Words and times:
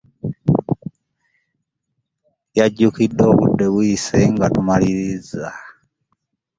Yajjukidde 2.57 3.23
obudde 3.31 3.65
buyise 3.73 4.19
nga 4.33 4.47
tumaliriza. 4.53 5.47